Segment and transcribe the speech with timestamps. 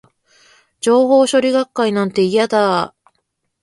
[0.79, 3.11] 情報処理学会なんて、嫌だー